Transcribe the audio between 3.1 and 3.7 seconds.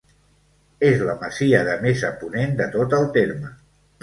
terme.